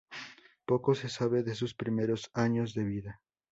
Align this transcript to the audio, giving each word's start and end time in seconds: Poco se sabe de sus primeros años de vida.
Poco 0.65 0.95
se 0.95 1.09
sabe 1.09 1.43
de 1.43 1.53
sus 1.53 1.75
primeros 1.75 2.31
años 2.33 2.73
de 2.73 2.83
vida. 2.85 3.21